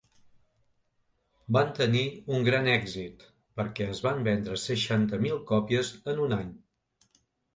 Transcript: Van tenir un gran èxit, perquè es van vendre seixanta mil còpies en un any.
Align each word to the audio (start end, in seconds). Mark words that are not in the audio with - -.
Van 1.57 1.69
tenir 1.79 2.01
un 2.37 2.47
gran 2.47 2.69
èxit, 2.71 3.27
perquè 3.61 3.87
es 3.95 4.01
van 4.07 4.25
vendre 4.29 4.57
seixanta 4.63 5.19
mil 5.27 5.39
còpies 5.51 5.91
en 6.15 6.23
un 6.27 6.37
any. 6.39 6.49